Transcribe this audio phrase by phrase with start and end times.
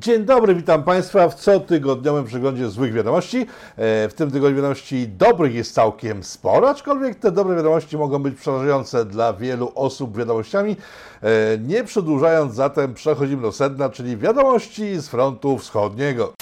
[0.00, 3.38] Dzień dobry, witam Państwa w cotygodniowym przeglądzie złych wiadomości.
[3.38, 8.34] E, w tym tygodniu wiadomości dobrych jest całkiem sporo, aczkolwiek te dobre wiadomości mogą być
[8.34, 10.76] przerażające dla wielu osób wiadomościami.
[11.22, 16.32] E, nie przedłużając zatem przechodzimy do sedna, czyli wiadomości z frontu wschodniego.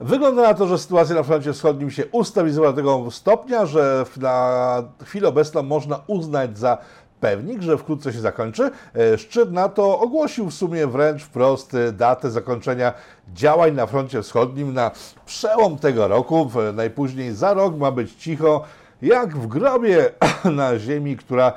[0.00, 4.82] Wygląda na to, że sytuacja na froncie wschodnim się ustabilizowała do tego stopnia, że na
[5.04, 6.78] chwilę obecną można uznać za
[7.20, 8.70] pewnik, że wkrótce się zakończy.
[8.94, 12.92] E, szczyt NATO ogłosił w sumie wręcz wprost e, datę zakończenia
[13.34, 14.90] działań na froncie wschodnim na
[15.26, 16.50] przełom tego roku.
[16.74, 18.64] Najpóźniej za rok ma być cicho,
[19.02, 20.10] jak w grobie
[20.44, 21.52] na ziemi, która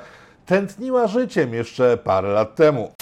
[0.46, 2.92] tętniła życiem jeszcze parę lat temu.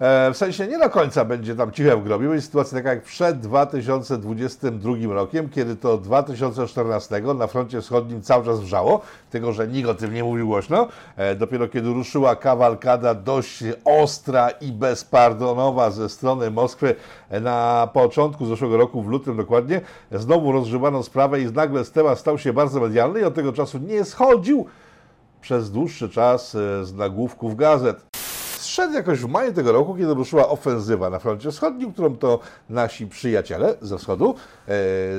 [0.00, 3.02] E, w sensie nie do końca będzie tam ciche w grobie, będzie sytuacja taka jak
[3.02, 9.88] przed 2022 rokiem, kiedy to 2014 na froncie wschodnim cały czas wrzało, tylko że nikt
[9.88, 10.88] o tym nie mówił głośno.
[11.16, 16.94] E, dopiero kiedy ruszyła kawalkada dość ostra i bezpardonowa ze strony Moskwy
[17.40, 19.80] na początku zeszłego roku, w lutym dokładnie,
[20.12, 24.04] znowu rozgrzewano sprawę i nagle temat stał się bardzo medialny i od tego czasu nie
[24.04, 24.66] schodził
[25.40, 28.13] przez dłuższy czas e, z nagłówków gazet
[28.74, 33.06] zszedł jakoś w maju tego roku, kiedy ruszyła ofensywa na froncie wschodnim, którą to nasi
[33.06, 34.34] przyjaciele ze wschodu
[34.68, 34.72] e,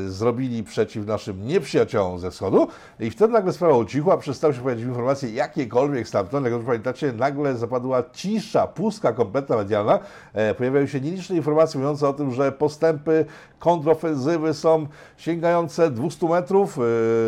[0.09, 2.67] zrobili przeciw naszym nieprzyjaciołom ze wschodu.
[2.99, 7.55] I wtedy nagle sprawa ucichła, przestały się pojawiać informacje jakiekolwiek stamtąd, jak już pamiętacie, nagle
[7.55, 9.99] zapadła cisza, pustka kompletna medialna,
[10.33, 13.25] e, pojawiały się nieliczne informacje mówiące o tym, że postępy
[13.59, 16.77] kontrofensywy są sięgające 200 metrów,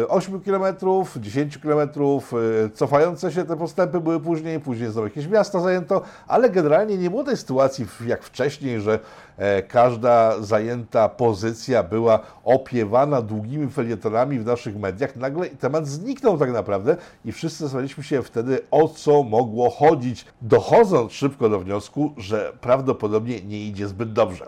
[0.07, 5.27] 8 e, kilometrów, 10 kilometrów, e, cofające się te postępy były później, później znowu jakieś
[5.27, 8.99] miasta zajęto, ale generalnie nie było tej sytuacji jak wcześniej, że
[9.37, 15.15] e, każda zajęta pozycja była opiewana długimi felietonami w naszych mediach.
[15.15, 16.95] Nagle temat zniknął tak naprawdę
[17.25, 23.41] i wszyscy zastanawialiśmy się wtedy, o co mogło chodzić, dochodząc szybko do wniosku, że prawdopodobnie
[23.41, 24.45] nie idzie zbyt dobrze.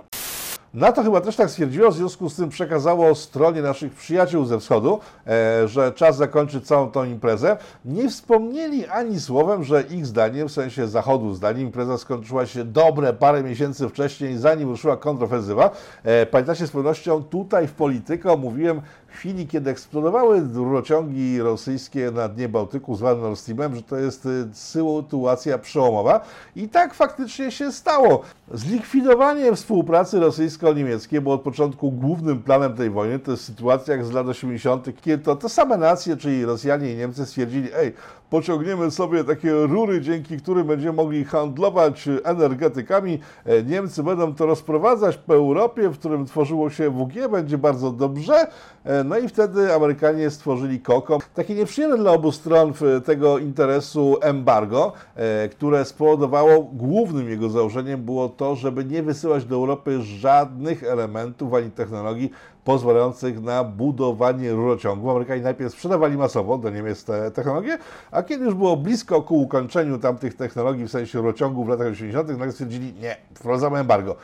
[0.73, 4.99] NATO chyba też tak stwierdziło, w związku z tym przekazało stronie naszych przyjaciół ze wschodu,
[5.27, 7.57] e, że czas zakończyć całą tą imprezę.
[7.85, 13.13] Nie wspomnieli ani słowem, że ich zdaniem, w sensie zachodu zdaniem, impreza skończyła się dobre
[13.13, 15.71] parę miesięcy wcześniej, zanim ruszyła kontrofensywa.
[16.03, 22.27] E, pamiętacie z pewnością tutaj w polityce mówiłem w chwili, kiedy eksplodowały rurociągi rosyjskie na
[22.27, 26.21] dnie Bałtyku zwane Nord Streamem, że to jest y, sytuacja przełomowa.
[26.55, 28.21] I tak faktycznie się stało.
[28.53, 33.19] Zlikwidowanie współpracy rosyjsko-niemieckiej było od początku głównym planem tej wojny.
[33.19, 36.97] To jest sytuacja jak z lat 80., kiedy to te same nacje, czyli Rosjanie i
[36.97, 37.93] Niemcy stwierdzili, ej,
[38.29, 43.19] pociągniemy sobie takie rury, dzięki którym będziemy mogli handlować energetykami.
[43.45, 48.47] E, Niemcy będą to rozprowadzać po Europie, w którym tworzyło się WG, będzie bardzo dobrze.
[48.83, 51.19] E, no i wtedy Amerykanie stworzyli KOKO.
[51.33, 52.73] Takie nieprzyjemne dla obu stron
[53.05, 59.55] tego interesu embargo, e, które spowodowało, głównym jego założeniem było to, żeby nie wysyłać do
[59.55, 62.31] Europy żadnych elementów ani technologii
[62.69, 65.09] pozwalających na budowanie rurociągu.
[65.09, 67.77] Amerykanie najpierw sprzedawali masowo do Niemiec te technologie,
[68.11, 72.29] a kiedy już było blisko ku ukończeniu tamtych technologii w sensie rurociągu w latach 80.,
[72.29, 74.15] nagle stwierdzili, nie, wprowadzamy embargo.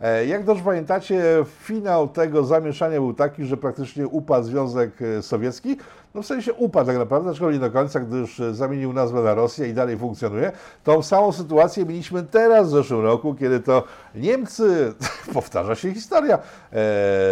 [0.00, 5.76] E, jak dobrze pamiętacie, finał tego zamieszania był taki, że praktycznie upadł Związek e, Sowiecki.
[6.14, 9.34] No w sensie upadł tak naprawdę, aczkolwiek nie do końca, gdyż e, zamienił nazwę na
[9.34, 10.52] Rosję i dalej funkcjonuje.
[10.84, 13.84] Tą samą sytuację mieliśmy teraz w zeszłym roku, kiedy to
[14.14, 14.94] Niemcy,
[15.34, 16.38] powtarza się historia,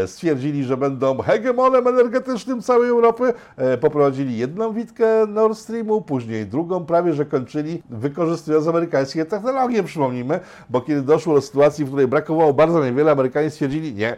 [0.06, 3.34] stwierdzili, że będą hegemonem energetycznym całej Europy.
[3.80, 10.80] poprowadzili jedną witkę Nord Streamu, później drugą, prawie że kończyli wykorzystując amerykańskie technologie, przypomnijmy, bo
[10.80, 14.16] kiedy doszło do sytuacji, w której brakowało bardzo niewiele, Amerykanie stwierdzili, nie,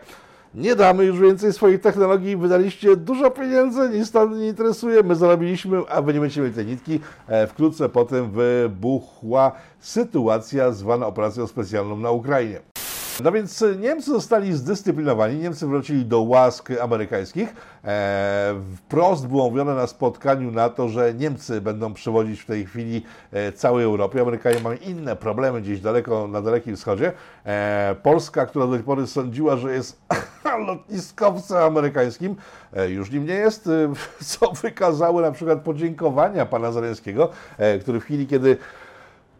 [0.55, 5.83] nie damy już więcej swoich technologii, wydaliście dużo pieniędzy, nic nas nie interesuje, my zarobiliśmy,
[5.89, 7.01] a wy nie będziecie mieli tej nitki.
[7.29, 12.72] E, wkrótce potem wybuchła sytuacja zwana operacją specjalną na Ukrainie.
[13.21, 17.55] No więc Niemcy zostali zdyscyplinowani, Niemcy wrócili do łask amerykańskich.
[17.84, 23.03] E, wprost było mówione na spotkaniu na to, że Niemcy będą przewodzić w tej chwili
[23.32, 24.20] e, całej Europie.
[24.20, 27.12] Amerykanie mają inne problemy gdzieś daleko, na Dalekim Wschodzie.
[27.47, 30.00] E, Polska, która do tej pory sądziła, że jest
[30.67, 32.37] lotniskowcem amerykańskim,
[32.73, 33.93] e, już nim nie jest, e,
[34.31, 38.56] co wykazały na przykład podziękowania pana Zaleńskiego, e, który w chwili, kiedy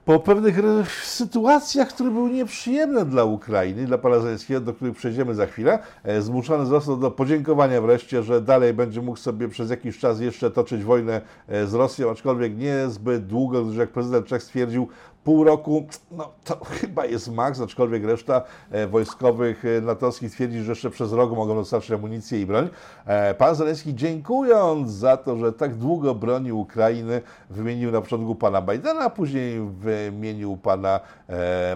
[0.05, 0.61] po pewnych
[1.05, 6.23] sytuacjach, które były nieprzyjemne dla Ukrainy, dla pana Zelenskiego, do których przejdziemy za chwilę, e,
[6.23, 10.85] zmuszony został do podziękowania wreszcie, że dalej będzie mógł sobie przez jakiś czas jeszcze toczyć
[10.85, 14.89] wojnę e, z Rosją, aczkolwiek nie zbyt długo, gdyż jak prezydent Czech stwierdził,
[15.25, 20.73] pół roku, no to chyba jest maks, aczkolwiek reszta e, wojskowych e, natowskich twierdzi, że
[20.73, 22.69] jeszcze przez rok mogą dostarczyć amunicję i broń.
[23.07, 28.63] E, pan Zelenski dziękując za to, że tak długo bronił Ukrainy, wymienił na początku pana
[28.63, 31.01] Bidena, później wymienił pana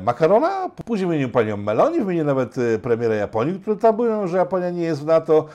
[0.00, 5.02] Macarona, później wymienił panią Meloni, wymienił nawet premiera Japonii, który mówią, że Japonia nie jest
[5.02, 5.46] w NATO,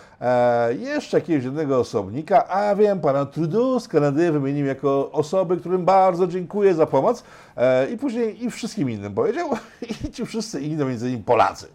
[0.80, 6.28] jeszcze jakiegoś jednego osobnika, a wiem, pana Trudeau z Kanady wymienił jako osoby, którym bardzo
[6.28, 7.24] dziękuję za pomoc.
[7.58, 9.50] E, I później i wszystkim innym powiedział,
[10.06, 11.68] i ci wszyscy inni, między innymi Polacy.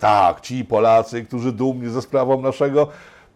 [0.00, 2.88] Tak, ci Polacy, którzy dumnie ze sprawą naszego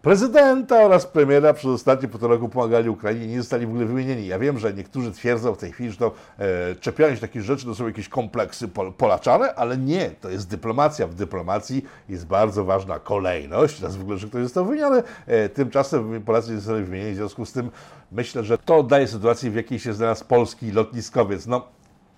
[0.05, 4.27] prezydenta oraz premiera przez ostatnie półtora roku pomagali Ukrainie, nie zostali w ogóle wymienieni.
[4.27, 7.65] Ja wiem, że niektórzy twierdzą w tej chwili, że to e, czepianie się takich rzeczy
[7.65, 11.07] to są jakieś kompleksy pol polaczane, ale nie, to jest dyplomacja.
[11.07, 16.23] W dyplomacji jest bardzo ważna kolejność, teraz w ogóle, że ktoś został wymieniony, e, tymczasem
[16.23, 17.71] Polacy nie zostali wymienieni, w związku z tym
[18.11, 21.47] myślę, że to daje sytuację, w jakiej się znalazł polski lotniskowiec.
[21.47, 21.67] No,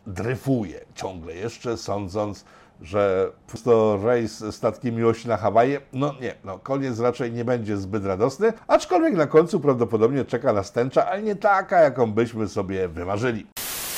[0.08, 2.46] dryfuje ciągle jeszcze, sądząc,
[2.82, 3.32] że
[3.64, 8.54] to rejs statkiem miłości na Hawaje, no nie, no koniec raczej nie będzie zbyt radosny,
[8.68, 13.48] aczkolwiek na końcu prawdopodobnie czeka nas tęcza, ale nie taka, jaką byśmy sobie wymarzyli.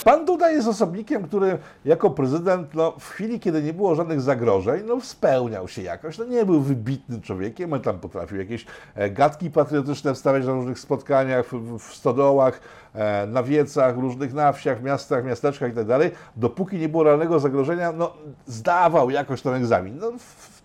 [0.04, 4.82] Pan Duda jest osobnikiem, który jako prezydent, no, w chwili, kiedy nie było żadnych zagrożeń,
[4.86, 6.18] no, spełniał się jakoś.
[6.18, 8.66] No, nie był wybitnym człowiekiem, on tam potrafił jakieś
[8.96, 12.62] e, gadki patriotyczne wstawiać na różnych spotkaniach, w, w stodołach,
[12.94, 16.00] e, na wiecach, różnych na wsiach, miastach, miasteczkach itd.
[16.00, 18.14] Tak Dopóki nie było realnego zagrożenia, no,
[18.48, 19.98] zdawał jakoś ten egzamin.
[19.98, 20.12] No,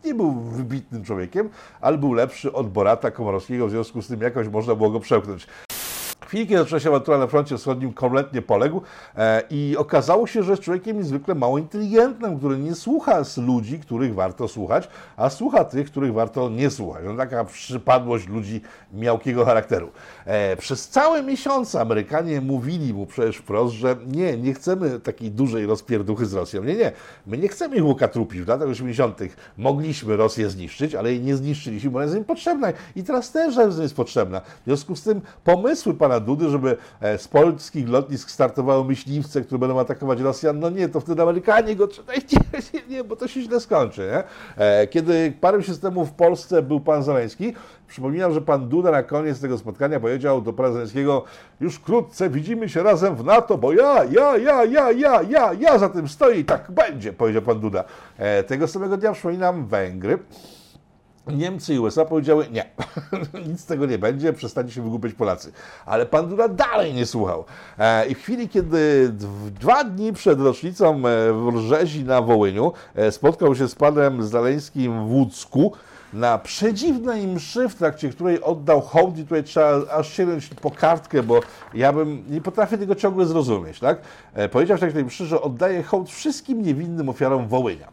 [0.05, 1.49] nie był wybitnym człowiekiem,
[1.81, 5.47] ale był lepszy od Borata Komorowskiego, w związku z tym jakoś można było go przełknąć
[6.27, 8.83] chwili, kiedy zaczęła się awantura na froncie wschodnim, kompletnie poległ
[9.17, 13.79] e, i okazało się, że jest człowiekiem niezwykle mało inteligentnym, który nie słucha z ludzi,
[13.79, 17.03] których warto słuchać, a słucha tych, których warto nie słuchać.
[17.07, 18.61] No, taka przypadłość ludzi
[18.93, 19.91] miałkiego charakteru.
[20.25, 25.67] E, przez całe miesiące Amerykanie mówili mu przecież wprost, że nie, nie chcemy takiej dużej
[25.67, 26.65] rozpierduchy z Rosją.
[26.65, 26.93] Nie, nie,
[27.27, 28.43] my nie chcemy ich łukatrupić.
[28.43, 29.21] W latach 80.
[29.59, 33.57] mogliśmy Rosję zniszczyć, ale jej nie zniszczyliśmy, bo ona jest im potrzebna i teraz też
[33.81, 34.41] jest potrzebna.
[34.41, 39.59] W związku z tym pomysły pana Dudy, żeby e, z polskich lotnisk startowały myśliwce, które
[39.59, 42.39] będą atakować Rosjan, no nie, to wtedy Amerykanie go nie,
[42.75, 44.11] nie, nie bo to się źle skończy.
[44.13, 44.23] Nie?
[44.65, 47.53] E, kiedy parę miesięcy temu w Polsce był pan Zaleński,
[47.89, 51.25] przypominam, że pan Duda na koniec tego spotkania powiedział do pana Zaleńskiego,
[51.61, 55.79] już wkrótce widzimy się razem w NATO, bo ja, ja, ja, ja, ja, ja, ja
[55.79, 57.85] za tym stoję i tak będzie, powiedział pan Duda.
[58.19, 60.19] E, tego samego dnia przypominam Węgry.
[61.27, 62.65] Niemcy i USA powiedziały nie,
[63.49, 65.53] nic z tego nie będzie, przestańcie się wygłupiać Polacy.
[65.87, 67.45] Ale pan Duda dalej nie słuchał.
[67.79, 69.13] E, I w chwili, kiedy
[69.61, 71.01] dwa dni przed rocznicą e,
[71.33, 75.73] w Rzezi na Wołyniu e, spotkał się z panem Zaleńskim w Łódzku,
[76.13, 81.23] na przedziwnej mszy, w trakcie której oddał hołd i tutaj trzeba aż sięgnąć po kartkę,
[81.23, 81.41] bo
[81.75, 83.99] ja bym, nie potrafię tego ciągle zrozumieć, tak?
[84.53, 87.89] Powiedział w trakcie mszy, że oddaje hołd wszystkim niewinnym ofiarom Wołynia.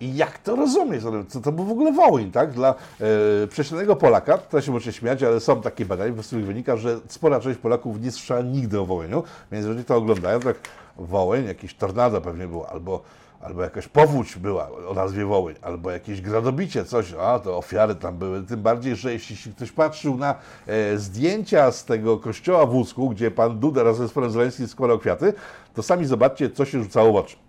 [0.00, 1.02] I jak to rozumieć?
[1.28, 2.52] Co to był w ogóle Wołyń, tak?
[2.52, 6.76] Dla e, przeciętnego Polaka, to się może śmiać, ale są takie badania, z których wynika,
[6.76, 10.58] że spora część Polaków nie słyszała nigdy o Wołyniu, więc jeżeli to oglądają, to jak
[10.98, 13.02] Wołyń, jakiś tornado pewnie było, albo
[13.44, 18.16] albo jakaś powódź była o nazwie Wołyń, albo jakieś gradobicie, coś, a to ofiary tam
[18.16, 18.42] były.
[18.42, 20.34] Tym bardziej, że jeśli ktoś patrzył na
[20.66, 24.98] e, zdjęcia z tego kościoła w Łódzku, gdzie pan Duda razem z panem Zeleńskim składał
[24.98, 25.32] kwiaty,
[25.74, 27.43] to sami zobaczcie, co się rzucało w oczy.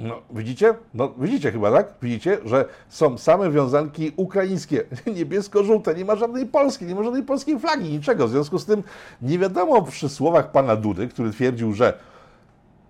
[0.00, 0.74] No, widzicie?
[0.94, 1.94] No, widzicie chyba, tak?
[2.02, 4.84] Widzicie, że są same wiązanki ukraińskie,
[5.16, 8.28] niebiesko-żółte, nie ma żadnej polskiej, nie ma żadnej polskiej flagi, niczego.
[8.28, 8.82] W związku z tym
[9.22, 11.98] nie wiadomo przy słowach pana Dudy, który twierdził, że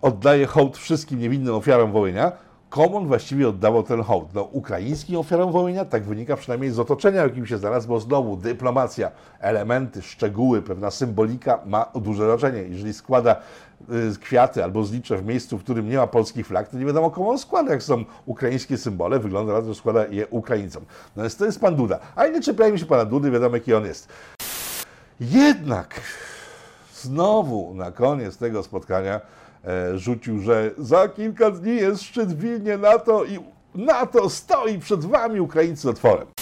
[0.02, 2.32] oddaje hołd wszystkim niewinnym ofiarom Wołynia,
[2.74, 4.34] komu on właściwie oddawał ten hołd?
[4.34, 9.10] No, ukraińskim ofiarom Wołynia, tak wynika przynajmniej z otoczenia, jakim się znalazł, bo znowu dyplomacja,
[9.40, 12.62] elementy, szczegóły, pewna symbolika ma duże znaczenie.
[12.62, 13.36] Jeżeli składa
[14.14, 17.10] y, kwiaty albo zlicze w miejscu, w którym nie ma polskich flag, to nie wiadomo
[17.10, 17.72] komu on składa.
[17.72, 20.84] Jak są ukraińskie symbole, wygląda na to, że składa je Ukraińcom.
[21.16, 21.98] No więc to jest pan Duda.
[22.16, 24.08] A nie czepiajmy się pana Dudy, wiadomo jaki on jest.
[25.20, 26.00] Jednak
[26.94, 29.20] znowu na koniec tego spotkania
[29.94, 33.38] rzucił, że za kilka dni jest szczyt w Wilnie NATO i
[33.74, 36.33] NATO stoi przed wami, Ukraińcy, otworem.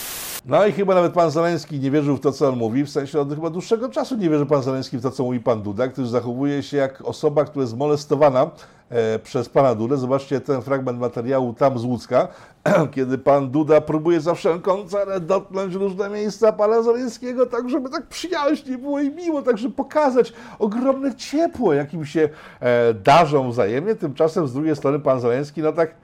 [0.46, 3.20] No i chyba nawet pan Zaleński nie wierzył w to, co on mówi, w sensie
[3.20, 6.06] od chyba dłuższego czasu nie wierzy pan Zaleński w to, co mówi pan Duda, który
[6.06, 8.50] zachowuje się jak osoba, która jest molestowana
[8.90, 9.96] e, przez pana Dudę.
[9.96, 12.28] Zobaczcie ten fragment materiału tam z Łódzka,
[12.94, 18.06] kiedy pan Duda próbuje za wszelką cenę dotknąć różne miejsca pana Zaleńskiego, tak żeby tak
[18.06, 22.28] przyjaźnie było i miło, tak żeby pokazać ogromne ciepło, jakim się
[22.60, 23.94] e, darzą wzajemnie.
[23.94, 25.94] Tymczasem z drugiej strony pan Zaleński, no tak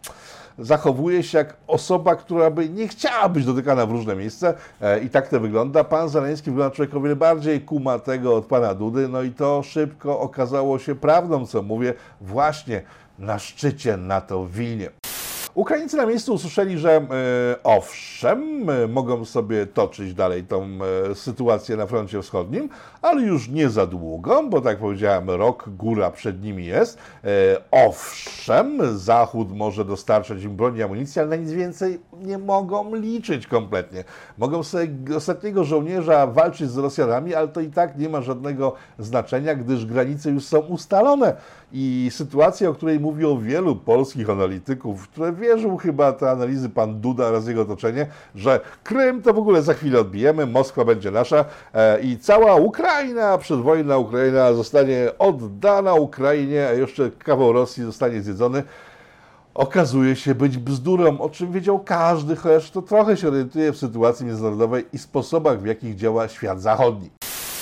[0.58, 5.10] zachowuje się jak osoba, która by nie chciała być dotykana w różne miejsca e, i
[5.10, 5.84] tak to wygląda.
[5.84, 10.20] Pan Zaleński wygląda człowiek o wiele bardziej kumatego od pana Dudy, no i to szybko
[10.20, 12.82] okazało się prawdą, co mówię właśnie
[13.18, 14.90] na szczycie NATO w Wilnie.
[15.58, 17.06] Ukraińcy na miejscu usłyszeli, że e,
[17.64, 20.68] owszem, e, mogą sobie toczyć dalej tą
[21.10, 22.68] e, sytuację na froncie wschodnim,
[23.02, 26.98] ale już nie za długo, bo tak powiedziałem, rok góra przed nimi jest.
[27.70, 34.04] Owszem, Zachód może dostarczać im broni amunicji, ale na nic więcej nie mogą liczyć kompletnie.
[34.38, 39.54] Mogą sobie ostatniego żołnierza walczyć z Rosjanami, ale to i tak nie ma żadnego znaczenia,
[39.54, 41.36] gdyż granice już są ustalone.
[41.72, 47.00] I sytuacja, o której mówi o wielu polskich analityków, które wierzył chyba te analizy pan
[47.00, 51.44] Duda oraz jego otoczenie, że Krym to w ogóle za chwilę odbijemy, Moskwa będzie nasza
[51.74, 58.62] e, i cała Ukraina, przedwojna Ukraina zostanie oddana Ukrainie, a jeszcze kawał Rosji zostanie zjedzony
[59.58, 64.26] okazuje się być bzdurą, o czym wiedział każdy, chociaż to trochę się orientuje w sytuacji
[64.26, 67.10] międzynarodowej i sposobach, w jakich działa świat zachodni.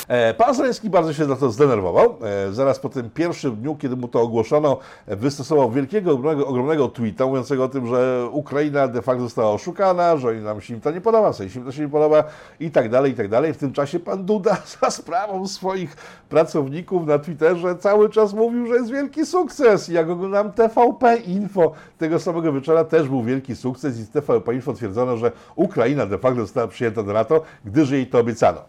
[0.09, 2.17] E, Pan Zeleński bardzo się na to zdenerwował.
[2.49, 7.27] E, Zaraz po tym pierwszym dniu, kiedy mu to ogłoszono, wystosował wielkiego, ogromnego, ogromnego tweeta
[7.27, 11.01] mówiącego o tym, że Ukraina de facto została oszukana, że nam się im to nie
[11.01, 12.25] podoba, że im to się nie podoba
[12.61, 13.55] i tak dalej, i tak dalej.
[13.55, 15.97] W tym czasie pan Duda za sprawą swoich
[16.29, 19.89] pracowników na Twitterze cały czas mówił, że jest wielki sukces.
[19.89, 24.73] Jak oglądam TVP Info tego samego wieczora też był wielki sukces i z TVP Info
[24.73, 28.61] twierdzono, że Ukraina de facto została przyjęta do NATO, gdyż jej to obiecano.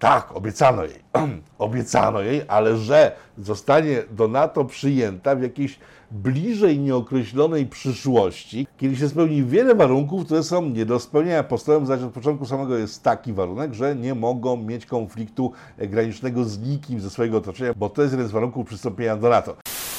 [0.00, 1.00] Tak, obiecano jej.
[1.58, 5.78] obiecano jej, ale że zostanie do NATO przyjęta w jakiejś
[6.10, 11.42] bliżej nieokreślonej przyszłości, kiedy się spełni wiele warunków, które są nie do spełnienia.
[11.42, 16.58] Podstawowym zaś od początku samego jest taki warunek, że nie mogą mieć konfliktu granicznego z
[16.58, 19.56] nikim ze swojego otoczenia, bo to jest jeden z warunków przystąpienia do NATO.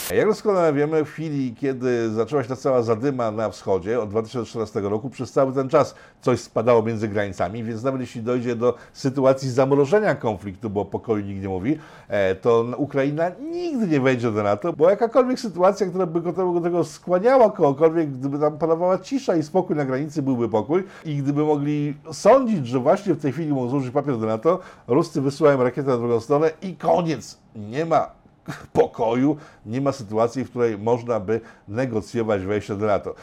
[0.09, 4.81] Jak doskonale wiemy, w chwili, kiedy zaczęła się ta cała zadyma na wschodzie od 2014
[4.81, 9.49] roku, przez cały ten czas coś spadało między granicami, więc nawet jeśli dojdzie do sytuacji
[9.49, 14.43] zamrożenia konfliktu, bo o pokoju nikt nie mówi, e, to Ukraina nigdy nie wejdzie do
[14.43, 19.43] NATO, bo jakakolwiek sytuacja, która by do tego skłaniała kogokolwiek, gdyby tam panowała cisza i
[19.43, 23.69] spokój na granicy, byłby pokój i gdyby mogli sądzić, że właśnie w tej chwili mogą
[23.69, 27.37] złożyć papier do NATO, Ruscy wysyłają rakietę na drugą stronę i koniec.
[27.55, 28.20] Nie ma
[28.73, 33.15] pokoju, nie ma sytuacji, w której można by negocjować wejście do NATO.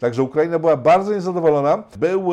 [0.00, 1.82] Także Ukraina była bardzo niezadowolona.
[1.96, 2.28] Był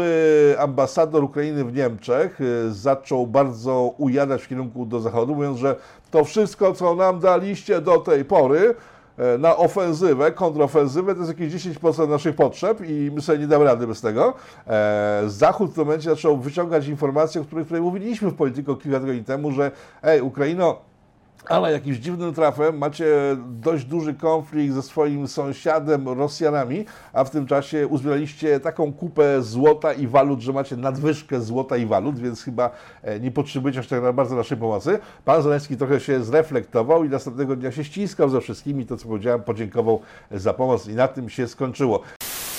[0.57, 5.75] ambasador Ukrainy w Niemczech, y, zaczął bardzo ujadać w kierunku do Zachodu, mówiąc, że
[6.11, 8.75] to wszystko, co nam daliście do tej pory,
[9.17, 13.65] e, na ofensywę, kontrofensywę, to jest jakieś 10% naszych potrzeb i my sobie nie damy
[13.65, 14.33] rady bez tego.
[14.67, 18.99] E, Zachód w tym momencie zaczął wyciągać informacje, o których, których mówiliśmy w polityce kilka
[18.99, 19.71] tygodni temu, że
[20.03, 20.77] ej, Ukraino,
[21.49, 23.05] ale jakimś dziwnym trafem macie
[23.47, 29.93] dość duży konflikt ze swoim sąsiadem Rosjanami, a w tym czasie uzbieraliście taką kupę złota
[29.93, 32.69] i walut, że macie nadwyżkę złota i walut, więc chyba
[33.03, 34.99] e, nie potrzebujecie aż tak bardzo naszej pomocy.
[35.25, 39.43] Pan Zaleński trochę się zreflektował i następnego dnia się ściskał ze wszystkimi, to co powiedziałem,
[39.43, 40.01] podziękował
[40.31, 42.03] za pomoc i na tym się skończyło.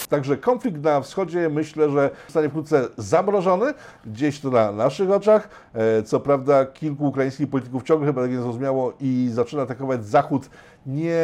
[0.09, 3.75] Także konflikt na wschodzie myślę, że zostanie wkrótce zamrożony,
[4.07, 5.49] gdzieś to na naszych oczach.
[5.75, 10.51] E, co prawda kilku ukraińskich polityków ciągle chyba tak nie zrozumiało i zaczyna atakować Zachód,
[10.87, 11.19] nie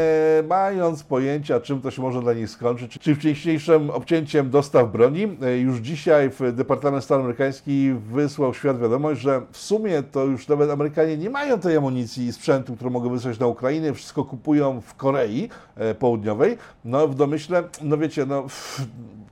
[0.49, 5.37] mając pojęcia, czym to się może dla nich skończyć, czy wcześniejszym obcięciem dostaw broni.
[5.43, 10.49] E, już dzisiaj Departament Stanu Amerykański wysłał w świat wiadomość, że w sumie to już
[10.49, 14.81] nawet Amerykanie nie mają tej amunicji i sprzętu, którą mogą wysłać na Ukrainę, wszystko kupują
[14.81, 16.59] w Korei e, Południowej.
[16.85, 18.47] No w domyśle, no wiecie, no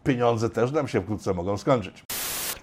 [0.05, 2.05] pieniądze też nam się wkrótce mogą skończyć.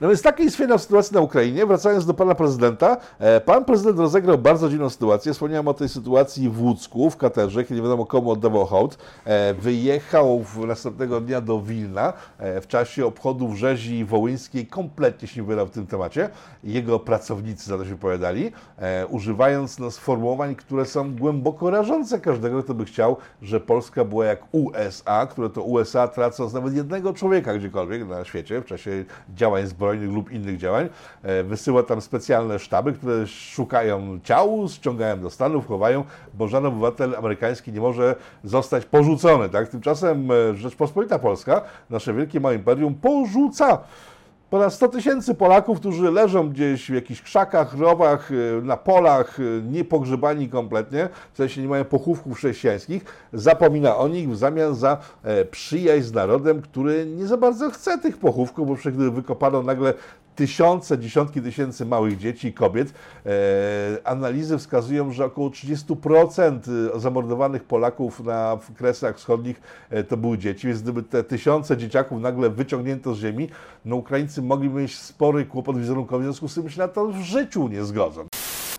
[0.01, 1.65] No więc taka jest fajna sytuacja na Ukrainie.
[1.65, 5.34] Wracając do pana prezydenta, e, pan prezydent rozegrał bardzo dziwną sytuację.
[5.34, 8.98] Wspomniałem o tej sytuacji w Łódzku, w Katerze, kiedy nie wiadomo komu oddawał hołd.
[9.25, 14.68] E, wyjechał następnego dnia do Wilna e, w czasie obchodów rzezi wołyńskiej.
[14.68, 16.29] Kompletnie się nie wybrał w tym temacie.
[16.63, 18.51] Jego pracownicy za to się wypowiadali,
[19.10, 24.39] używając no, sformułowań, które są głęboko rażące każdego, kto by chciał, że Polska była jak
[24.51, 29.88] USA, które to USA tracąc nawet jednego człowieka gdziekolwiek na świecie w czasie działań zbrojnych
[29.89, 30.89] zbrojnych lub innych działań.
[31.24, 36.03] E, wysyła tam specjalne sztaby, które szukają ciał, ściągają do Stanów, chowają,
[36.34, 39.50] bo żaden obywatel amerykański nie może zostać porzucony.
[39.50, 39.69] Tak?
[39.69, 43.77] Tymczasem e, Rzeczpospolita Polska, nasze wielkie małe imperium, porzuca
[44.50, 49.62] ponad 100 tysięcy Polaków, którzy leżą gdzieś w jakichś krzakach, rowach, y, na polach, y,
[49.70, 55.46] niepogrzebani kompletnie, w sensie nie mają pochówków chrześcijańskich, zapomina o nich w zamian za e,
[55.46, 59.94] przyjaźń z narodem, który nie za bardzo chce tych pochówków, bo przecież gdy wykopano nagle
[60.39, 62.93] tysiące, dziesiątki tysięcy małych dzieci i kobiet.
[63.25, 63.31] E,
[64.03, 66.60] analizy wskazują, że około 30%
[67.00, 72.50] zamordowanych Polaków na Kresach Wschodnich e, to były dzieci, więc gdyby te tysiące dzieciaków nagle
[72.50, 73.50] wyciągnięto z ziemi,
[73.86, 77.22] no Ukraińcy mogliby mieć spory kłopot wizerunkowy, w związku z tym się na to w
[77.22, 78.27] życiu nie zgodzą.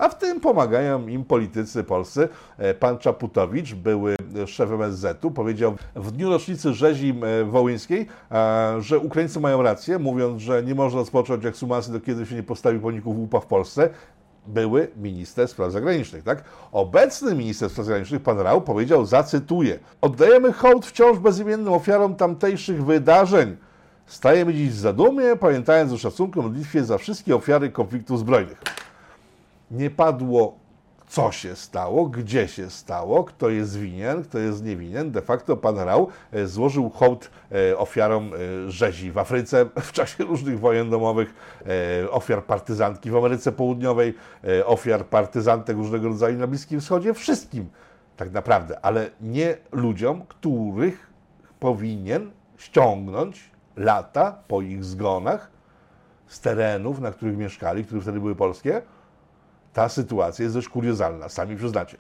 [0.00, 2.28] A w tym pomagają im politycy polscy.
[2.58, 8.98] E, pan Czaputowicz, były szef MSZ-u, powiedział w dniu rocznicy rzezi e, wołyńskiej, e, że
[8.98, 13.16] Ukraińcy mają rację, mówiąc, że nie można rozpocząć ekshumacji, do kiedy się nie postawi pomników
[13.16, 13.90] łupa w Polsce
[14.47, 16.45] były minister spraw zagranicznych, tak?
[16.73, 23.57] Obecny minister spraw zagranicznych, pan Rał, powiedział, zacytuję, oddajemy hołd wciąż bezimiennym ofiarom tamtejszych wydarzeń.
[24.07, 28.62] Stajemy dziś w zadumie, pamiętając o szacunku modlitwie za wszystkie ofiary konfliktów zbrojnych
[29.71, 30.59] nie padło,
[31.10, 35.10] co się stało, gdzie się stało, kto jest winien, kto jest niewinien.
[35.10, 40.24] De facto pan Rał e, złożył hołd e, ofiarom e, rzezi w Afryce w czasie
[40.24, 41.34] różnych wojen domowych,
[42.10, 44.14] ofiar partyzantki w Ameryce Południowej,
[44.64, 47.68] ofiar partyzantek różnego rodzaju na Bliskim Wschodzie, wszystkim
[48.16, 51.10] tak naprawdę, ale nie ludziom, których
[51.60, 55.50] powinien ściągnąć lata po ich zgonach
[56.26, 58.82] z terenów, na których mieszkali, które wtedy były polskie,
[59.72, 61.96] ta sytuacja jest dość kuriozalna, sami przyznacie.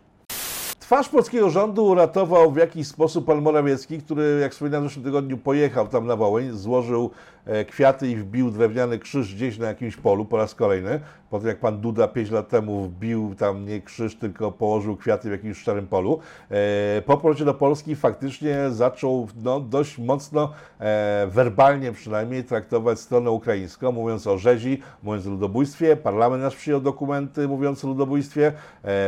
[0.90, 5.38] Twarz polskiego rządu uratował w jakiś sposób pan Morawiecki, który, jak wspominałem w zeszłym tygodniu,
[5.38, 7.10] pojechał tam na Wołyń, złożył
[7.44, 11.00] e, kwiaty i wbił drewniany krzyż gdzieś na jakimś polu po raz kolejny.
[11.30, 15.28] Po tym jak pan Duda 5 lat temu wbił tam nie krzyż, tylko położył kwiaty
[15.28, 16.20] w jakimś szczerym polu.
[16.50, 23.30] E, po powrocie do Polski faktycznie zaczął no, dość mocno, e, werbalnie przynajmniej, traktować stronę
[23.30, 25.96] ukraińską, mówiąc o rzezi, mówiąc o ludobójstwie.
[25.96, 28.52] Parlament nasz przyjął dokumenty mówiące o ludobójstwie.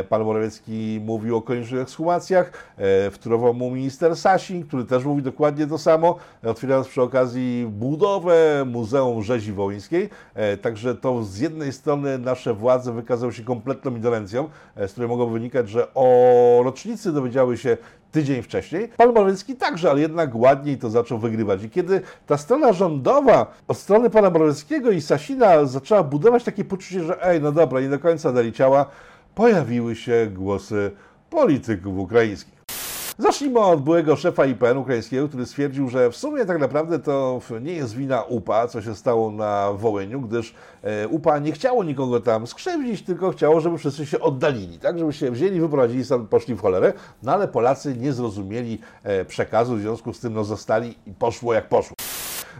[0.09, 2.51] Pan Morawiecki mówił o dzisiejszych ekshumacjach.
[2.77, 8.63] E, wtórował mu minister Sasin, który też mówi dokładnie to samo, otwierając przy okazji budowę
[8.65, 10.09] Muzeum Rzezi Wołyńskiej.
[10.35, 15.09] E, także to z jednej strony nasze władze wykazały się kompletną indolencją, e, z której
[15.09, 17.77] mogło wynikać, że o rocznicy dowiedziały się
[18.11, 18.87] tydzień wcześniej.
[18.97, 21.63] Pan Morawiecki także, ale jednak ładniej to zaczął wygrywać.
[21.63, 27.03] I kiedy ta strona rządowa od strony pana Morawieckiego i Sasina zaczęła budować takie poczucie,
[27.03, 28.85] że ej, no dobra, nie do końca dali ciała,
[29.35, 30.91] pojawiły się głosy
[31.29, 32.52] polityków ukraińskich.
[33.17, 37.73] Zacznijmy od byłego szefa IPN ukraińskiego, który stwierdził, że w sumie tak naprawdę to nie
[37.73, 42.47] jest wina UPA, co się stało na Wołyniu, gdyż e, UPA nie chciało nikogo tam
[42.47, 46.61] skrzywdzić, tylko chciało, żeby wszyscy się oddalili, tak, żeby się wzięli, wyprowadzili stąd, poszli w
[46.61, 51.13] cholerę, no ale Polacy nie zrozumieli e, przekazu, w związku z tym no, zostali i
[51.13, 51.95] poszło jak poszło.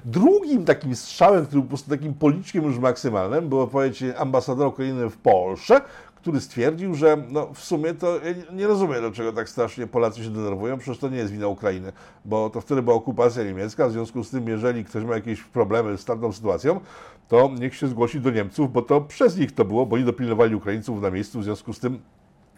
[0.05, 5.09] Drugim takim strzałem, który był po prostu takim policzkiem już maksymalnym, było powiedzieć ambasador Ukrainy
[5.09, 5.81] w Polsce,
[6.23, 10.29] który stwierdził, że no, w sumie to ja nie rozumiem, dlaczego tak strasznie Polacy się
[10.29, 11.91] denerwują, przecież to nie jest wina Ukrainy,
[12.25, 15.97] bo to wtedy była okupacja niemiecka, w związku z tym, jeżeli ktoś ma jakieś problemy
[15.97, 16.79] z tamtą sytuacją,
[17.27, 20.55] to niech się zgłosi do Niemców, bo to przez nich to było, bo oni dopilnowali
[20.55, 21.99] Ukraińców na miejscu, w związku z tym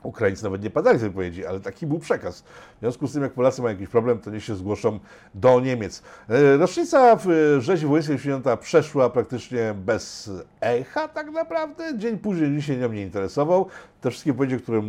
[0.06, 2.41] Ukraińcy nawet nie padali z wypowiedzi, ale taki był przekaz.
[2.41, 5.00] W związku z tym, jak Polacy mają jakiś problem, to niech się zgłoszą
[5.36, 6.04] do Niemiec.
[6.30, 11.98] E, rocznica w rzezi wojennej święta przeszła praktycznie bez echa tak naprawdę.
[11.98, 13.68] Dzień później nikt się nią nie interesował.
[14.02, 14.82] Te wszystkie wypowiedzi, które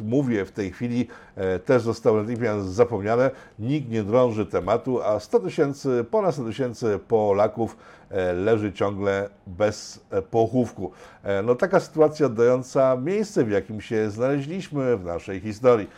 [0.00, 3.30] mówię w tej chwili, e, też zostały natychmiast zapomniane.
[3.58, 7.76] Nikt nie drąży tematu, a 100 tysięcy, ponad 100 tysięcy Polaków
[8.07, 10.92] e, leży ciągle bez pochówku.
[11.44, 15.88] No taka sytuacja oddająca miejsce, w jakim się znaleźliśmy w naszej historii.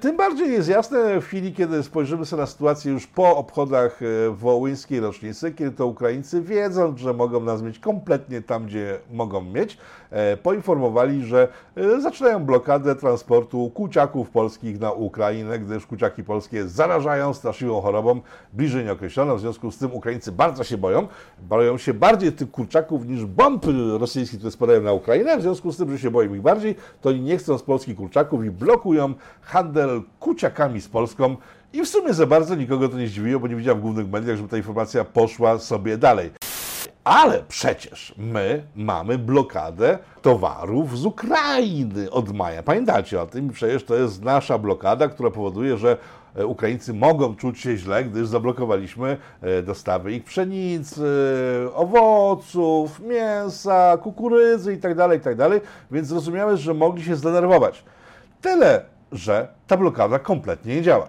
[0.00, 4.30] Tym bardziej jest jasne w chwili, kiedy spojrzymy sobie na sytuację już po obchodach e,
[4.30, 9.78] wołyńskiej rocznicy, kiedy to Ukraińcy wiedzą, że mogą nas mieć kompletnie tam, gdzie mogą mieć,
[10.10, 17.34] e, poinformowali, że e, zaczynają blokadę transportu kuciaków polskich na Ukrainę, gdyż kuciaki polskie zarażają
[17.34, 18.20] straszliwą chorobą
[18.52, 19.36] bliżej nieokreśloną.
[19.36, 21.08] W związku z tym Ukraińcy bardzo się boją.
[21.42, 23.66] Boją się bardziej tych kurczaków niż bomb
[23.98, 25.38] rosyjskich, które spadają na Ukrainę.
[25.38, 27.96] W związku z tym, że się boją ich bardziej, to oni nie chcą z polskich
[27.96, 31.36] kurczaków i blokują handel handel kuciakami z Polską
[31.72, 34.36] i w sumie za bardzo nikogo to nie zdziwiło, bo nie widziałem w głównych mediach,
[34.36, 36.30] żeby ta informacja poszła sobie dalej.
[37.04, 42.62] Ale przecież my mamy blokadę towarów z Ukrainy od maja.
[42.62, 43.50] Pamiętacie o tym?
[43.50, 45.96] Przecież to jest nasza blokada, która powoduje, że
[46.36, 51.06] e, Ukraińcy mogą czuć się źle, gdyż zablokowaliśmy e, dostawy ich pszenicy,
[51.74, 57.84] owoców, mięsa, kukurydzy itd., tak itd., tak więc zrozumiałe, że mogli się zdenerwować.
[58.40, 61.08] Tyle że ta blokada kompletnie nie działa.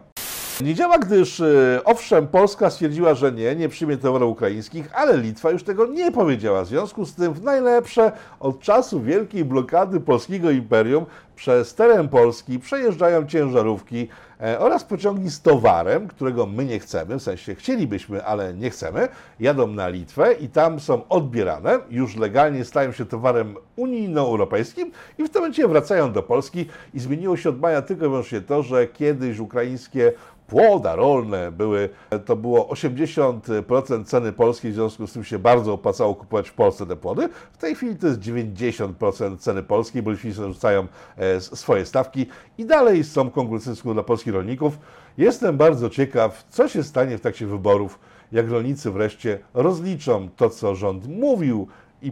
[0.61, 5.51] Nie działa, gdyż e, owszem, Polska stwierdziła, że nie, nie przyjmie towarów ukraińskich, ale Litwa
[5.51, 6.63] już tego nie powiedziała.
[6.63, 11.05] W związku z tym w najlepsze od czasu wielkiej blokady polskiego imperium
[11.39, 14.07] przez teren Polski przejeżdżają ciężarówki
[14.41, 19.07] e, oraz pociągi z towarem, którego my nie chcemy, w sensie chcielibyśmy, ale nie chcemy,
[19.39, 25.29] jadą na Litwę i tam są odbierane, już legalnie stają się towarem unijno-europejskim i w
[25.29, 26.65] tym momencie wracają do Polski.
[26.93, 30.13] I zmieniło się od maja tylko i wyłącznie to, że kiedyś ukraińskie
[30.49, 31.89] płoda rolne były,
[32.25, 36.85] to było 80% ceny polskiej, w związku z tym się bardzo opłacało kupować w Polsce
[36.85, 37.29] te płody.
[37.51, 42.25] W tej chwili to jest 90% ceny polskiej, bo Litwini rzucają e, swoje stawki
[42.57, 44.79] i dalej są konkurencyjne dla polskich rolników.
[45.17, 47.99] Jestem bardzo ciekaw, co się stanie w trakcie wyborów,
[48.31, 51.67] jak rolnicy wreszcie rozliczą to, co rząd mówił
[52.01, 52.11] i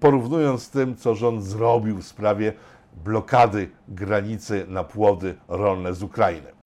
[0.00, 2.52] porównując z tym, co rząd zrobił w sprawie
[3.04, 6.61] blokady granicy na płody rolne z Ukrainy.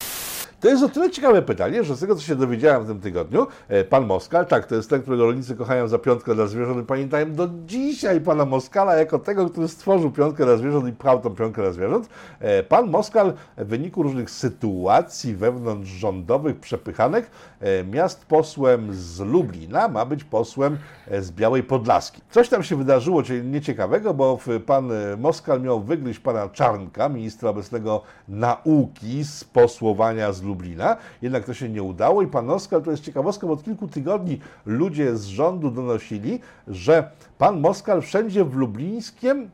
[0.59, 3.47] To jest o tyle ciekawe pytanie, że z tego, co się dowiedziałem w tym tygodniu,
[3.67, 6.85] e, pan Moskal, tak, to jest ten, którego rolnicy kochają za piątkę dla zwierząt i
[6.85, 11.35] pamiętają do dzisiaj pana Moskala jako tego, który stworzył piątkę dla zwierząt i pchał tą
[11.35, 12.09] piątkę dla zwierząt.
[12.39, 20.05] E, pan Moskal w wyniku różnych sytuacji wewnątrzrządowych, przepychanek, e, miast posłem z Lublina ma
[20.05, 20.77] być posłem
[21.19, 22.21] z Białej Podlaski.
[22.31, 29.23] Coś tam się wydarzyło nieciekawego, bo pan Moskal miał wygryźć pana Czarnka, ministra obecnego nauki
[29.23, 33.47] z posłowania z Lublina, jednak to się nie udało i pan Oskar, to jest ciekawostka,
[33.47, 39.49] bo od kilku tygodni ludzie z rządu donosili, że pan Moskal wszędzie w Lublińskiem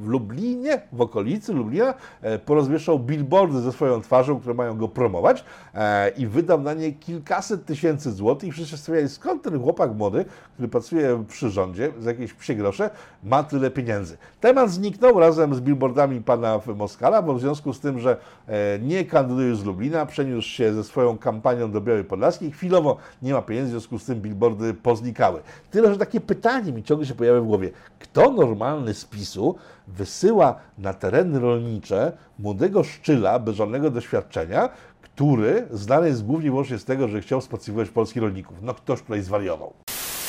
[0.00, 5.44] w Lublinie, w okolicy Lublina, e, porozwieszał billboardy ze swoją twarzą, które mają go promować
[5.74, 10.24] e, i wydał na nie kilkaset tysięcy złotych i wszyscy stawiali, skąd ten chłopak młody,
[10.54, 12.90] który pracuje przy rządzie, za jakieś psie grosze,
[13.24, 14.16] ma tyle pieniędzy.
[14.40, 19.04] Temat zniknął razem z billboardami pana Moskala, bo w związku z tym, że e, nie
[19.04, 23.68] kandyduje z Lublina, przeniósł się ze swoją kampanią do Białej Podlaskiej, chwilowo nie ma pieniędzy,
[23.68, 25.40] w związku z tym billboardy poznikały.
[25.70, 27.70] Tyle, że takie pytanie mi ciągle się pojawia w głowie.
[27.98, 29.54] Kto normalny z PiSu
[29.96, 34.68] wysyła na tereny rolnicze młodego szczyla bez żadnego doświadczenia,
[35.02, 38.56] który znany jest głównie i wyłącznie z tego, że chciał spacyfikować polskich rolników.
[38.62, 39.72] No ktoś tutaj zwariował.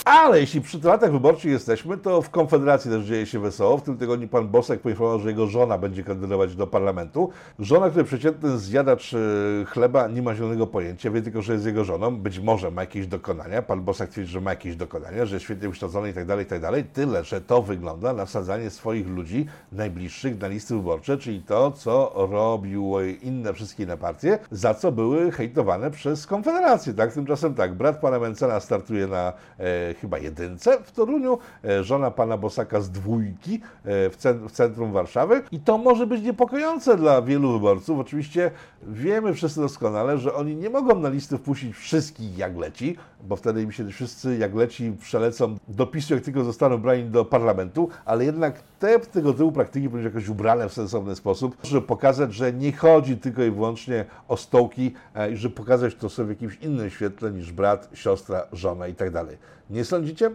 [0.05, 3.77] Ale jeśli przy tematach wyborczych jesteśmy, to w Konfederacji też dzieje się wesoło.
[3.77, 7.29] W tym tygodniu pan Bosek poinformował, że jego żona będzie kandydować do parlamentu.
[7.59, 9.17] Żona, który przeciętny zjadacz e,
[9.65, 12.17] chleba nie ma zielonego pojęcia, wie tylko, że jest jego żoną.
[12.17, 13.61] Być może ma jakieś dokonania.
[13.61, 16.49] Pan Bosek twierdzi, że ma jakieś dokonania, że jest świetnie wykształcony i tak dalej, i
[16.49, 16.83] tak dalej.
[16.83, 22.13] Tyle, że to wygląda na wsadzanie swoich ludzi najbliższych na listy wyborcze, czyli to, co
[22.31, 26.93] robiły inne wszystkie inne partie, za co były hejtowane przez Konfederację.
[26.93, 27.13] Tak?
[27.13, 32.37] Tymczasem tak, brat pana Mencena startuje na e, chyba jedynce w Toruniu, e, żona pana
[32.37, 34.09] Bosaka z dwójki e,
[34.49, 37.99] w centrum Warszawy i to może być niepokojące dla wielu wyborców.
[37.99, 38.51] Oczywiście
[38.87, 43.61] wiemy wszyscy doskonale, że oni nie mogą na listy wpuścić wszystkich jak leci, bo wtedy
[43.61, 48.25] im się wszyscy jak leci przelecą do PiSu, jak tylko zostaną brani do parlamentu, ale
[48.25, 52.71] jednak te tego typu praktyki powinny jakoś ubrane w sensowny sposób, żeby pokazać, że nie
[52.71, 56.89] chodzi tylko i wyłącznie o stołki e, i żeby pokazać to sobie w jakimś innym
[56.89, 59.37] świetle niż brat, siostra, żona i tak dalej.
[59.69, 60.31] Nie sądzicie?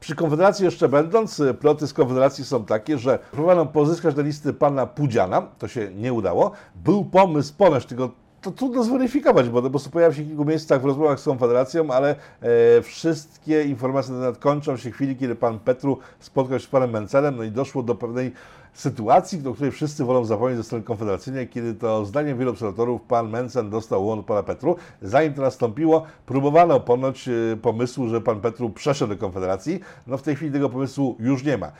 [0.00, 4.52] Przy Konfederacji jeszcze będąc, e, ploty z Konfederacji są takie, że próbowano pozyskać na listy
[4.52, 6.52] pana Pudziana, to się nie udało.
[6.74, 8.10] Był pomysł ponoć, tylko
[8.42, 12.16] to trudno zweryfikować, bo po prostu się w kilku miejscach w rozmowach z Konfederacją, ale
[12.40, 16.68] e, wszystkie informacje na temat kończą się w chwili, kiedy pan Petru spotkał się z
[16.68, 18.32] panem Mencelem, no i doszło do pewnej
[18.72, 23.30] sytuacji, do której wszyscy wolą zapomnieć ze strony konfederacyjnej, kiedy to zdaniem wielu obserwatorów pan
[23.30, 24.76] Mencen dostał łon pana Petru.
[25.02, 29.80] Zanim to nastąpiło, próbowano ponoć e, pomysłu, że pan Petru przeszedł do Konfederacji.
[30.06, 31.72] No w tej chwili tego pomysłu już nie ma.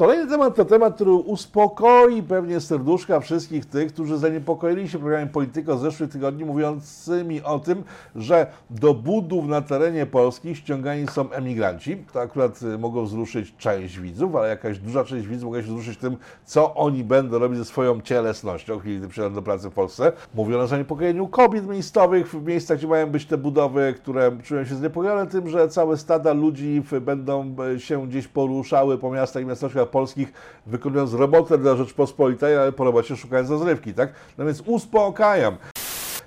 [0.00, 5.78] Kolejny temat to temat, który uspokoi pewnie serduszka wszystkich tych, którzy zaniepokoili się programem Polityko
[5.78, 7.84] zeszłych tygodni, mówiącymi o tym,
[8.16, 11.96] że do budów na terenie Polski ściągani są emigranci.
[12.12, 15.98] To akurat y, mogą wzruszyć część widzów, ale jakaś duża część widzów mogła się wzruszyć
[15.98, 20.12] tym, co oni będą robić ze swoją cielesnością, kiedy przyjadą do pracy w Polsce.
[20.34, 24.74] Mówiono o zaniepokojeniu kobiet miejscowych w miejscach, gdzie mają być te budowy, które czują się
[24.74, 29.89] zaniepokojone tym, że całe stada ludzi będą e, się gdzieś poruszały po miastach i miasteczkach
[29.90, 30.32] polskich,
[30.66, 34.12] wykonując robotę dla Rzeczpospolitej, ale po robocie szukając rozrywki, tak?
[34.38, 35.56] No więc uspokajam.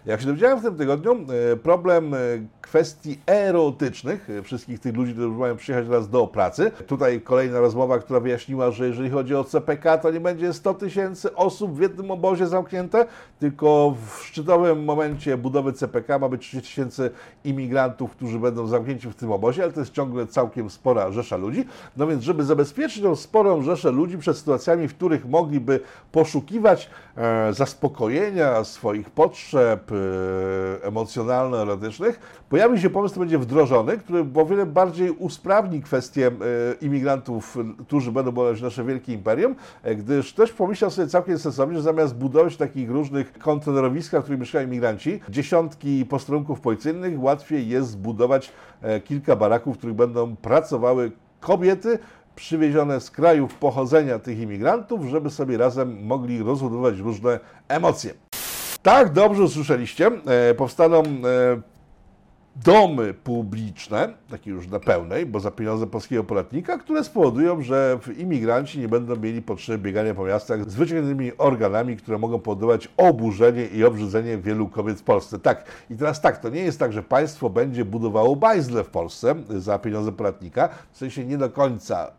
[0.05, 2.17] Jak się dowiedziałem w tym tygodniu, e, problem e,
[2.73, 6.71] kwestii erotycznych e, wszystkich tych ludzi, którzy mają przyjechać teraz do pracy.
[6.87, 11.35] Tutaj kolejna rozmowa, która wyjaśniła, że jeżeli chodzi o CPK, to nie będzie 100 tysięcy
[11.35, 13.05] osób w jednym obozie zamknięte,
[13.39, 17.11] tylko w szczytowym momencie budowy CPK ma być 30 tysięcy
[17.43, 21.65] imigrantów, którzy będą zamknięci w tym obozie, ale to jest ciągle całkiem spora rzesza ludzi.
[21.97, 25.79] No więc, żeby zabezpieczyć tą sporą rzeszę ludzi przed sytuacjami, w których mogliby
[26.11, 29.91] poszukiwać e, zaspokojenia swoich potrzeb,
[30.83, 32.19] emocjonalno-erotycznych,
[32.63, 36.31] pojawi się pomysł, będzie wdrożony, który o wiele bardziej usprawni kwestię
[36.81, 39.55] imigrantów, którzy będą budować nasze wielkie imperium,
[39.97, 44.67] gdyż też pomyślał sobie całkiem sensownie, że zamiast budować takich różnych kontenerowiskach, w których mieszkają
[44.67, 48.51] imigranci, dziesiątki posterunków policyjnych, łatwiej jest zbudować
[49.05, 51.99] kilka baraków, w których będą pracowały kobiety,
[52.35, 58.13] przywiezione z krajów pochodzenia tych imigrantów, żeby sobie razem mogli rozładować różne emocje.
[58.83, 60.11] Tak, dobrze usłyszeliście.
[60.25, 61.72] E, powstaną e,
[62.55, 68.79] domy publiczne, takie już na pełnej, bo za pieniądze polskiego podatnika, które spowodują, że imigranci
[68.79, 73.83] nie będą mieli potrzeby biegania po miastach z wyciągniętymi organami, które mogą powodować oburzenie i
[73.83, 75.39] obrzydzenie wielu kobiet w Polsce.
[75.39, 79.35] Tak, i teraz tak, to nie jest tak, że państwo będzie budowało bajzle w Polsce
[79.49, 82.11] za pieniądze podatnika, w sensie nie do końca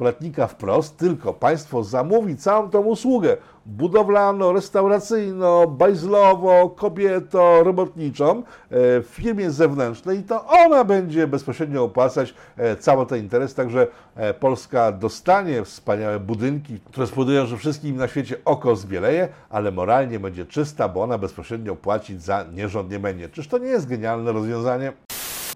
[0.00, 3.36] podatnika wprost, tylko państwo zamówi całą tą usługę
[3.66, 8.42] budowlano, restauracyjno, bajzlowo, kobieto, robotniczą e,
[9.00, 13.86] w firmie zewnętrznej i to ona będzie bezpośrednio opłacać e, cały ten interes, także
[14.16, 20.20] e, Polska dostanie wspaniałe budynki, które spowodują, że wszystkim na świecie oko zbieleje, ale moralnie
[20.20, 23.28] będzie czysta, bo ona bezpośrednio płacić za nierząd nie będzie.
[23.28, 24.92] Czyż to nie jest genialne rozwiązanie?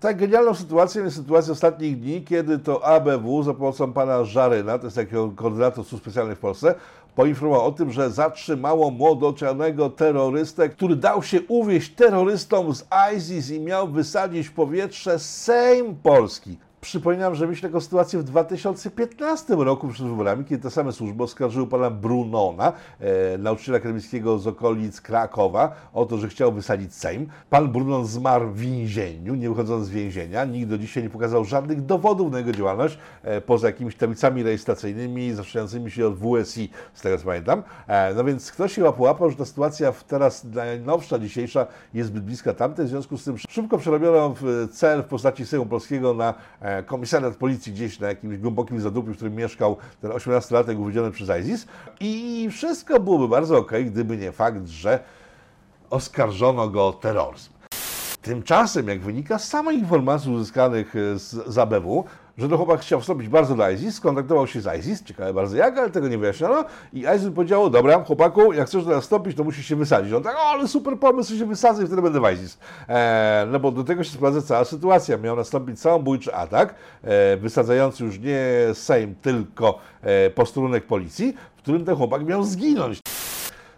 [0.04, 4.84] Tak genialną sytuacją jest sytuacja ostatnich dni, kiedy to ABW za pomocą pana Żaryna, to
[4.84, 6.74] jest takiego koordynator służb specjalnych w Polsce,
[7.14, 12.84] poinformował o tym, że zatrzymało młodocianego terrorystę, który dał się uwieść terrorystom z
[13.16, 16.58] ISIS i miał wysadzić w powietrze Sejm Polski.
[16.84, 21.66] Przypominam, że mieliśmy taką sytuację w 2015 roku przed wyborami, kiedy te same służby oskarżyły
[21.66, 27.26] pana Brunona, e, nauczyciela akademickiego z okolic Krakowa, o to, że chciał wysadzić Sejm.
[27.50, 30.44] Pan Brunon zmarł w więzieniu, nie wychodząc z więzienia.
[30.44, 35.32] Nikt do dzisiaj nie pokazał żadnych dowodów na jego działalność, e, poza jakimiś tablicami rejestracyjnymi
[35.32, 37.62] zaczynającymi się od WSI, z tego co pamiętam.
[37.86, 42.54] E, no więc ktoś się łapał, że ta sytuacja teraz najnowsza, dzisiejsza jest zbyt bliska
[42.54, 44.34] tamtej, w związku z tym szybko przerobiono
[44.72, 49.16] cel w postaci Sejmu Polskiego na e, komisariat policji gdzieś na jakimś głębokim zadupiu, w
[49.16, 51.66] którym mieszkał ten 18-latek uwiedziony przez ISIS
[52.00, 54.98] i wszystko byłoby bardzo ok, gdyby nie fakt, że
[55.90, 57.50] oskarżono go o terroryzm.
[58.22, 62.04] Tymczasem, jak wynika z samych informacji uzyskanych z, z ABW,
[62.38, 65.78] że to chłopak chciał wstąpić bardzo do ISIS, skontaktował się z ISIS, ciekawe bardzo jak,
[65.78, 69.44] ale tego nie wyjaśniono i ISIS powiedział, dobra chłopaku, jak chcesz do nas wstąpić, to
[69.44, 70.12] musisz się wysadzić.
[70.12, 72.58] On tak, o, ale super pomysł, się wysadzę i wtedy będę w ISIS.
[72.88, 75.18] E, no bo do tego się sprowadza cała sytuacja.
[75.18, 78.40] Miał nastąpić samobójczy atak, e, wysadzający już nie
[78.74, 83.00] Sejm, tylko e, policji, w którym ten chłopak miał zginąć.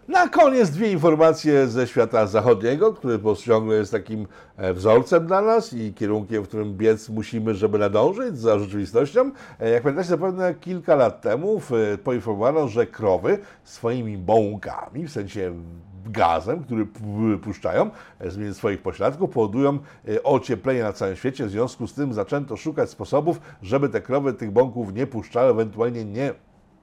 [0.07, 5.73] Na koniec dwie informacje ze świata zachodniego, który ciągle jest takim e, wzorcem dla nas
[5.73, 9.31] i kierunkiem, w którym biec musimy, żeby nadążyć za rzeczywistością.
[9.59, 11.61] E, jak pamiętacie, zapewne kilka lat temu
[12.03, 15.53] poinformowano, że krowy swoimi bąkami, w sensie
[16.05, 16.87] gazem, który
[17.43, 17.89] puszczają
[18.19, 19.79] e, z swoich pośladków, powodują
[20.23, 21.45] ocieplenie na całym świecie.
[21.45, 26.05] W związku z tym zaczęto szukać sposobów, żeby te krowy tych bąków nie puszczały, ewentualnie
[26.05, 26.33] nie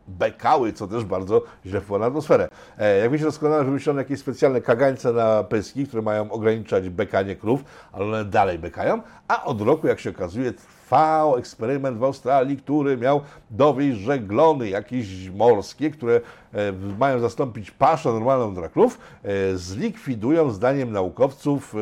[0.08, 2.48] bekały, co też bardzo źle wpływa na atmosferę.
[2.78, 7.64] E, jak wiecie doskonale, wymyślono jakieś specjalne kagańce na pyski, które mają ograniczać bekanie krów,
[7.92, 12.96] ale one dalej bekają, a od roku, jak się okazuje, trwał eksperyment w Australii, który
[12.96, 16.20] miał dowieść, że glony jakieś morskie, które
[16.52, 21.74] e, mają zastąpić paszę normalną dla krów, e, zlikwidują, zdaniem naukowców,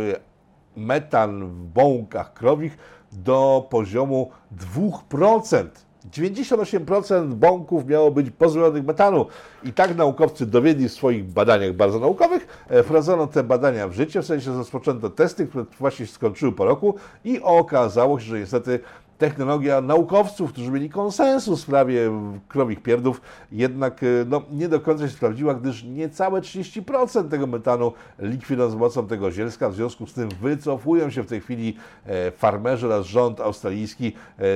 [0.76, 2.78] metan w bąkach krowich
[3.12, 5.66] do poziomu 2%.
[6.10, 9.26] 98% bąków miało być pozbawionych metanu.
[9.64, 14.22] I tak naukowcy dowiedli w swoich badaniach bardzo naukowych, e, wprowadzono te badania w życie,
[14.22, 18.80] w sensie rozpoczęto testy, które właśnie się skończyły po roku i okazało się, że niestety
[19.18, 22.10] technologia naukowców, którzy mieli konsensus w sprawie
[22.48, 23.20] krowich pierdów,
[23.52, 28.74] jednak e, no, nie do końca się sprawdziła, gdyż niecałe 30% tego metanu likwidowano z
[28.74, 33.06] pomocą tego zielska, w związku z tym wycofują się w tej chwili e, farmerzy oraz
[33.06, 34.12] rząd australijski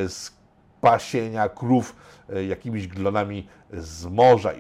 [0.08, 0.35] z
[0.86, 1.96] pasienia krów
[2.30, 4.52] e, jakimiś glonami z morza.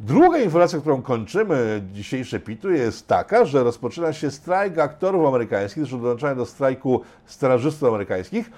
[0.00, 6.02] Druga informacja, którą kończymy dzisiejsze pitu jest taka, że rozpoczyna się strajk aktorów amerykańskich, którzy
[6.02, 8.50] dołączają do strajku strażystów amerykańskich.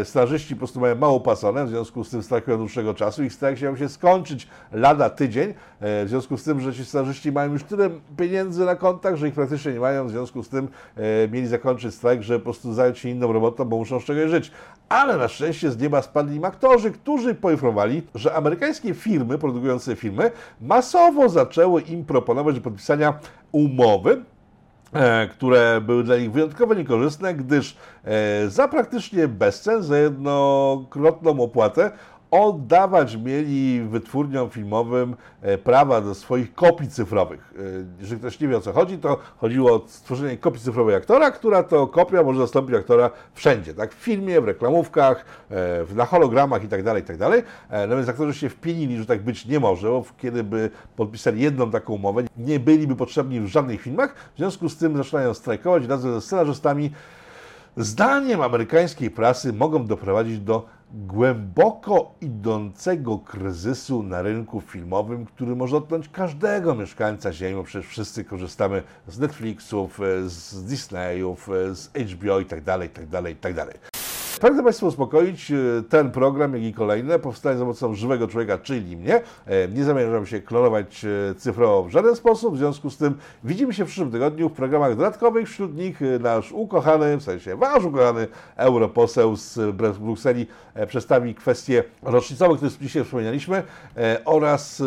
[0.00, 3.24] E, strażyści po prostu mają mało pasone, w związku z tym strajkują dłuższego czasu.
[3.24, 7.32] Ich strajk się się skończyć lada tydzień, e, w związku z tym, że ci strażyści
[7.32, 10.68] mają już tyle pieniędzy na kontach, że ich praktycznie nie mają, w związku z tym
[11.32, 14.52] mieli zakończyć strajk, żeby po prostu zająć się inną robotą, bo muszą z czegoś żyć.
[14.90, 20.30] Ale na szczęście z nieba spadli im aktorzy, którzy poinformowali, że amerykańskie firmy produkujące filmy
[20.60, 23.18] masowo zaczęły im proponować do podpisania
[23.52, 24.24] umowy
[24.92, 31.90] E, które były dla nich wyjątkowo niekorzystne, gdyż e, za praktycznie bezcen, za jednokrotną opłatę
[32.30, 37.54] oddawać mieli wytwórniom filmowym e, prawa do swoich kopii cyfrowych.
[37.58, 37.60] E,
[38.00, 41.62] Jeżeli ktoś nie wie o co chodzi, to chodziło o stworzenie kopii cyfrowej aktora, która
[41.62, 43.94] to kopia może zastąpić aktora wszędzie, tak?
[43.94, 47.42] W filmie, w reklamówkach, e, na hologramach itd., itd.
[47.70, 51.40] E, No więc aktorzy się wpienili, że tak być nie może, bo kiedy by podpisali
[51.42, 55.86] jedną taką umowę, nie byliby potrzebni w żadnych filmach, w związku z tym zaczynają strajkować
[55.86, 56.90] razem ze scenarzystami,
[57.76, 66.08] zdaniem amerykańskiej prasy mogą doprowadzić do głęboko idącego kryzysu na rynku filmowym, który może dotknąć
[66.08, 72.40] każdego mieszkańca Ziemi, bo przecież wszyscy korzystamy z Netflixów, e, z Disneyów, e, z HBO
[72.40, 73.66] itd., itd., itd.
[74.40, 75.54] Pragnę Państwa uspokoić, e,
[75.88, 79.20] ten program, jak i kolejne, powstaje za pomocą żywego człowieka, czyli mnie.
[79.46, 83.74] E, Nie zamierzam się klonować e, cyfrowo w żaden sposób, w związku z tym widzimy
[83.74, 87.84] się w przyszłym tygodniu w programach dodatkowych, wśród nich e, nasz ukochany, w sensie wasz
[87.84, 90.46] ukochany europoseł z Br- Brukseli
[90.86, 93.62] przedstawi kwestie rocznicowe, które dzisiaj wspomnieliśmy
[93.96, 94.82] e, oraz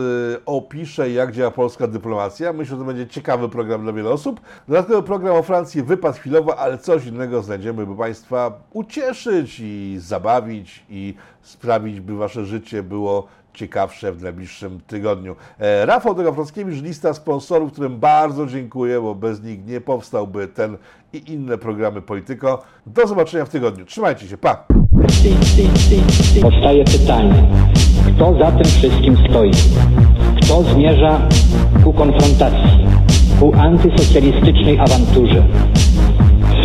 [0.45, 2.53] opisze, jak działa polska dyplomacja.
[2.53, 4.41] Myślę, że to będzie ciekawy program dla wielu osób.
[4.67, 9.12] Dodatkowy program o Francji wypadł chwilowo, ale coś innego znajdziemy, by Państwa ucieszyć
[9.59, 15.35] i zabawić i sprawić, by Wasze życie było ciekawsze w najbliższym tygodniu.
[15.59, 20.77] E, Rafał Dogafrowskiewicz, lista sponsorów, którym bardzo dziękuję, bo bez nich nie powstałby ten
[21.13, 22.63] i inne programy Polityko.
[22.87, 23.85] Do zobaczenia w tygodniu.
[23.85, 24.65] Trzymajcie się, pa!
[26.41, 27.51] Powstaje pytanie,
[28.07, 29.51] kto za tym wszystkim stoi?
[30.41, 31.27] Kto zmierza
[31.83, 32.87] ku konfrontacji,
[33.39, 35.43] ku antysocjalistycznej awanturze?